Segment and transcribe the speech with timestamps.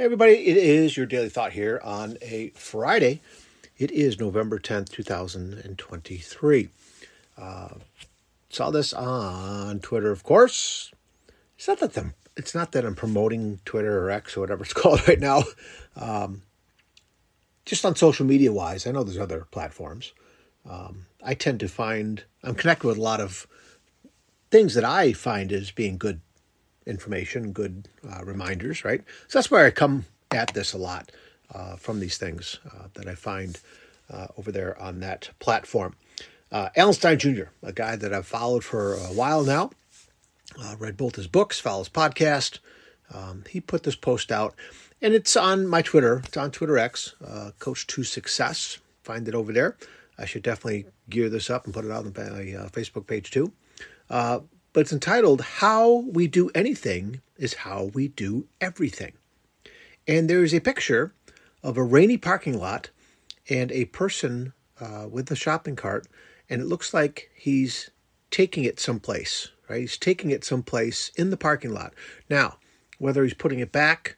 [0.00, 3.20] Everybody, it is your daily thought here on a Friday.
[3.76, 6.68] It is November 10th, 2023.
[7.36, 7.68] Uh,
[8.48, 10.90] saw this on Twitter, of course.
[11.58, 14.72] It's not that I'm, it's not that I'm promoting Twitter or X or whatever it's
[14.72, 15.42] called right now.
[15.94, 16.44] Um,
[17.66, 20.14] just on social media wise, I know there's other platforms.
[20.66, 23.46] Um, I tend to find I'm connected with a lot of
[24.50, 26.22] things that I find as being good
[26.86, 29.02] information, good uh, reminders, right?
[29.28, 31.10] So that's where I come at this a lot
[31.54, 33.58] uh, from these things uh, that I find
[34.10, 35.96] uh, over there on that platform.
[36.52, 39.70] Uh, Alan Stein Jr., a guy that I've followed for a while now,
[40.60, 42.58] uh, read both his books, follows podcast.
[43.12, 44.54] Um, he put this post out,
[45.00, 46.22] and it's on my Twitter.
[46.24, 47.14] It's on Twitter X,
[47.58, 48.78] Coach to Success.
[49.02, 49.76] Find it over there.
[50.18, 53.52] I should definitely gear this up and put it out on my Facebook page too.
[54.08, 54.40] Uh,
[54.72, 59.12] but it's entitled How We Do Anything is How We Do Everything.
[60.06, 61.12] And there's a picture
[61.62, 62.90] of a rainy parking lot
[63.48, 66.06] and a person uh, with a shopping cart,
[66.48, 67.90] and it looks like he's
[68.30, 69.80] taking it someplace, right?
[69.80, 71.92] He's taking it someplace in the parking lot.
[72.28, 72.58] Now,
[72.98, 74.16] whether he's putting it back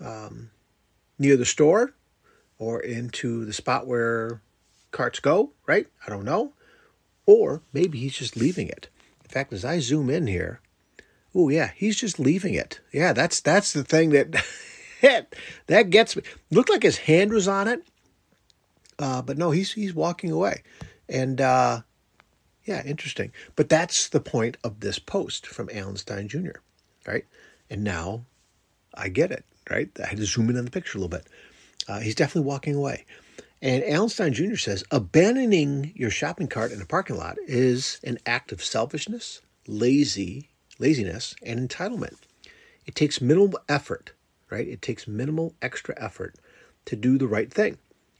[0.00, 0.50] um,
[1.18, 1.94] near the store
[2.58, 4.40] or into the spot where
[4.90, 5.86] carts go, right?
[6.06, 6.52] I don't know.
[7.26, 8.88] Or maybe he's just leaving it.
[9.28, 10.60] In fact, as I zoom in here,
[11.34, 12.80] oh yeah, he's just leaving it.
[12.94, 14.10] Yeah, that's that's the thing
[15.02, 15.34] that
[15.66, 16.22] that gets me.
[16.50, 17.86] Looked like his hand was on it,
[18.98, 20.62] uh, but no, he's he's walking away,
[21.10, 21.82] and uh,
[22.64, 23.30] yeah, interesting.
[23.54, 26.60] But that's the point of this post from Alan Stein Jr.
[27.06, 27.26] Right,
[27.68, 28.24] and now
[28.94, 29.44] I get it.
[29.68, 31.26] Right, I had to zoom in on the picture a little bit.
[31.86, 33.04] Uh, he's definitely walking away.
[33.60, 34.56] And Alan Stein Jr.
[34.56, 40.50] says abandoning your shopping cart in a parking lot is an act of selfishness, lazy,
[40.78, 42.16] laziness, and entitlement.
[42.86, 44.12] It takes minimal effort,
[44.48, 44.66] right?
[44.66, 46.36] It takes minimal extra effort
[46.84, 47.78] to do the right thing.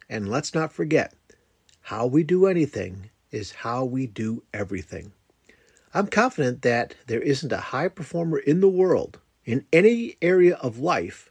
[0.09, 1.15] And let's not forget,
[1.83, 5.13] how we do anything is how we do everything.
[5.95, 10.81] I'm confident that there isn't a high performer in the world, in any area of
[10.81, 11.31] life,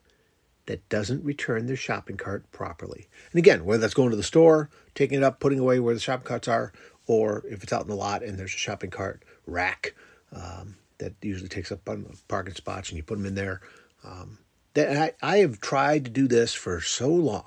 [0.67, 3.07] that doesn't return their shopping cart properly.
[3.31, 6.00] And again, whether that's going to the store, taking it up, putting away where the
[6.00, 6.72] shopping carts are,
[7.07, 9.95] or if it's out in the lot and there's a shopping cart rack
[10.33, 11.88] um, that usually takes up
[12.27, 13.61] parking spots and you put them in there.
[14.03, 14.39] Um,
[14.73, 17.45] that I, I have tried to do this for so long,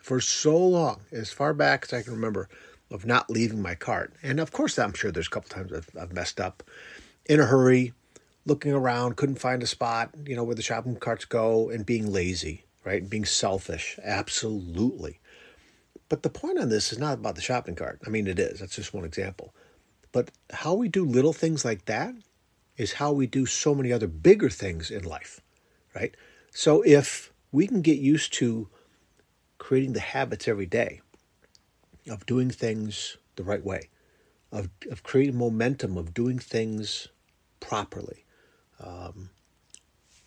[0.00, 2.48] for so long, as far back as I can remember,
[2.90, 4.14] of not leaving my cart.
[4.22, 6.62] And of course, I'm sure there's a couple times I've, I've messed up
[7.26, 7.92] in a hurry,
[8.46, 12.12] looking around, couldn't find a spot, you know, where the shopping carts go, and being
[12.12, 13.08] lazy, right?
[13.08, 15.20] Being selfish, absolutely.
[16.08, 18.00] But the point on this is not about the shopping cart.
[18.06, 18.60] I mean, it is.
[18.60, 19.54] That's just one example.
[20.12, 22.14] But how we do little things like that
[22.76, 25.40] is how we do so many other bigger things in life,
[25.94, 26.14] right?
[26.50, 28.68] So if we can get used to
[29.58, 31.00] creating the habits every day
[32.10, 33.88] of doing things the right way,
[34.52, 37.08] of, of creating momentum, of doing things
[37.60, 38.24] properly,
[38.80, 39.30] um,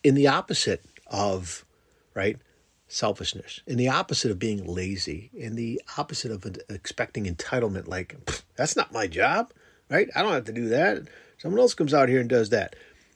[0.04, 1.66] in the opposite of
[2.14, 2.38] right
[2.88, 8.16] selfishness in the opposite of being lazy in the opposite of expecting entitlement like
[8.56, 9.52] that's not my job
[9.90, 10.10] right?
[10.16, 11.08] I don't have to do that.
[11.38, 12.76] Someone else comes out here and does that.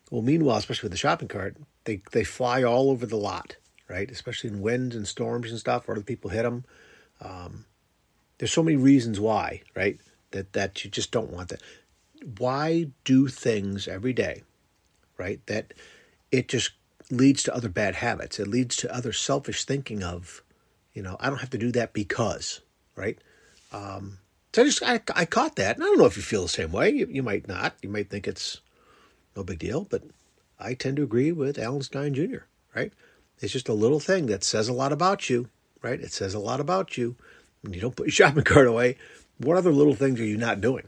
[0.09, 1.56] Well meanwhile especially with the shopping cart
[1.86, 3.56] they they fly all over the lot
[3.88, 4.09] right?
[4.12, 6.66] Especially in winds and storms and stuff where other people hit them
[7.22, 7.66] um,
[8.38, 10.00] there's so many reasons why right
[10.31, 11.62] that that you just don't want that.
[12.38, 14.44] Why do things every day
[15.22, 15.40] right?
[15.46, 15.74] That
[16.32, 16.72] it just
[17.12, 18.40] leads to other bad habits.
[18.40, 20.42] It leads to other selfish thinking of,
[20.94, 22.62] you know, I don't have to do that because,
[22.96, 23.20] right?
[23.72, 24.18] Um,
[24.52, 26.50] so I just I, I caught that, and I don't know if you feel the
[26.50, 26.90] same way.
[26.90, 27.76] You, you might not.
[27.84, 28.62] You might think it's
[29.36, 30.04] no big deal, but
[30.59, 32.46] I tend to agree with Alan Stein Jr.
[32.76, 32.92] Right?
[33.40, 35.50] It's just a little thing that says a lot about you,
[35.82, 36.00] right?
[36.00, 37.16] It says a lot about you
[37.62, 38.98] when you don't put your shopping cart away.
[39.38, 40.88] What other little things are you not doing,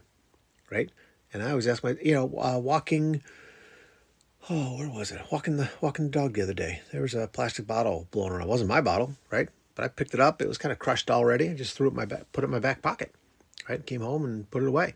[0.71, 0.89] right?
[1.33, 3.23] And I always ask my, you know, uh, walking
[4.49, 5.21] oh, where was it?
[5.31, 6.81] Walking the walking the dog the other day.
[6.91, 8.43] There was a plastic bottle blown around.
[8.43, 9.49] It wasn't my bottle, right?
[9.75, 10.41] But I picked it up.
[10.41, 11.49] It was kind of crushed already.
[11.49, 13.13] I just threw it in my back, put it in my back pocket,
[13.67, 13.85] right?
[13.85, 14.95] Came home and put it away.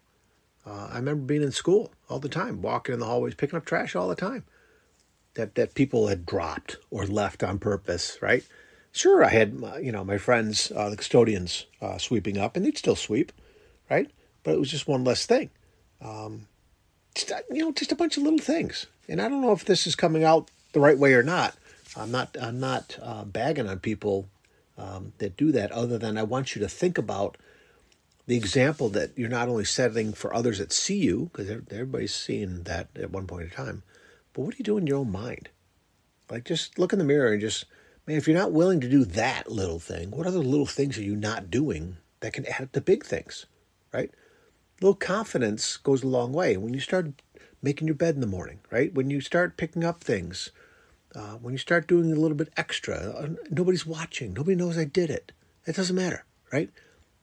[0.65, 3.65] Uh, I remember being in school all the time, walking in the hallways, picking up
[3.65, 4.43] trash all the time.
[5.35, 8.43] That that people had dropped or left on purpose, right?
[8.91, 12.77] Sure, I had you know my friends, uh, the custodians, uh, sweeping up, and they'd
[12.77, 13.31] still sweep,
[13.89, 14.09] right?
[14.43, 15.51] But it was just one less thing.
[16.01, 16.47] Um,
[17.49, 19.95] you know, just a bunch of little things and I don't know if this is
[19.95, 21.55] coming out the right way or not.
[21.95, 24.27] I'm not I'm not uh, bagging on people
[24.77, 25.71] um, that do that.
[25.71, 27.37] Other than I want you to think about
[28.27, 32.63] the example that you're not only setting for others that see you, because everybody's seeing
[32.63, 33.83] that at one point in time,
[34.33, 35.49] but what do you do in your own mind?
[36.29, 37.65] Like just look in the mirror and just
[38.05, 41.03] Man, if you're not willing to do that little thing, what other little things are
[41.03, 43.47] you not doing that can add up to big things,
[43.91, 44.09] right?
[44.81, 46.57] Little confidence goes a long way.
[46.57, 47.21] When you start
[47.61, 48.93] making your bed in the morning, right?
[48.93, 50.51] When you start picking up things,
[51.15, 54.85] uh, when you start doing a little bit extra, uh, nobody's watching, nobody knows I
[54.85, 55.31] did it.
[55.65, 56.69] It doesn't matter, right?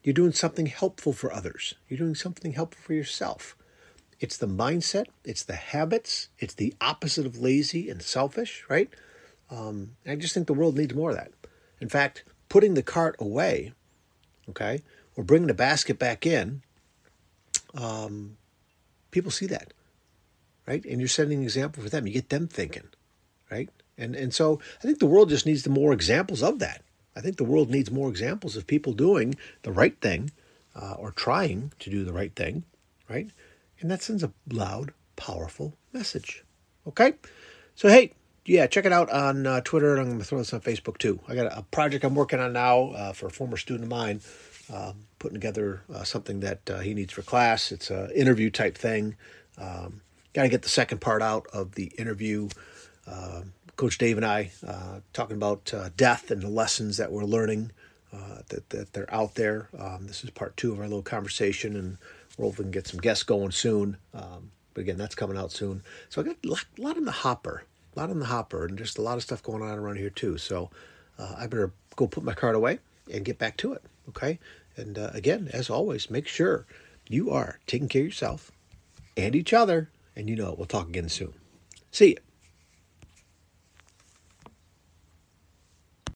[0.03, 1.75] You're doing something helpful for others.
[1.89, 3.57] You're doing something helpful for yourself.
[4.21, 8.91] It's the mindset, it's the habits, it's the opposite of lazy and selfish, right?
[9.51, 11.33] Um, I just think the world needs more of that.
[11.81, 13.73] In fact, putting the cart away,
[14.49, 14.83] okay,
[15.17, 16.63] or bringing the basket back in
[17.75, 18.37] um,
[19.11, 19.73] people see that,
[20.67, 20.85] right?
[20.85, 22.07] And you're setting an example for them.
[22.07, 22.89] You get them thinking,
[23.51, 23.69] right?
[23.97, 26.83] And and so I think the world just needs more examples of that.
[27.17, 30.33] I think the world needs more examples of people doing the right thing
[30.75, 32.65] uh, or trying to do the right thing,
[33.09, 33.31] right?
[33.81, 36.45] And that sends a loud, powerful message.
[36.87, 37.15] Okay,
[37.75, 38.13] so hey,
[38.45, 40.99] yeah, check it out on uh, Twitter, and I'm going to throw this on Facebook
[40.99, 41.21] too.
[41.29, 44.21] I got a project I'm working on now uh, for a former student of mine
[44.73, 47.73] um, putting together uh, something that uh, he needs for class.
[47.73, 49.17] It's an interview type thing.
[49.59, 50.01] Um,
[50.35, 52.49] Got to get the second part out of the interview.
[53.07, 53.43] Uh,
[53.77, 57.71] Coach Dave and I uh, talking about uh, death and the lessons that we're learning
[58.13, 59.69] uh, that, that they're out there.
[59.79, 61.99] Um, this is part two of our little conversation, and
[62.37, 63.97] we're hoping to get some guests going soon.
[64.13, 65.85] Um, but again, that's coming out soon.
[66.09, 67.63] So I got a lot, a lot in the hopper,
[67.95, 70.11] a lot in the hopper, and just a lot of stuff going on around here
[70.11, 70.37] too.
[70.37, 70.69] So
[71.17, 72.81] I better go put my card away
[73.13, 73.85] and get back to it.
[74.09, 74.39] Okay.
[74.77, 76.67] And uh, again, as always, make sure
[77.09, 78.51] you are taking care of yourself
[79.17, 79.91] and each other.
[80.17, 81.35] And you know, we'll talk again soon.
[81.91, 82.24] See you.